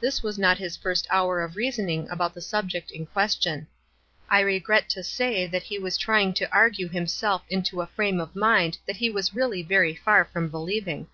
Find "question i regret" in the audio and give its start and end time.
3.04-4.88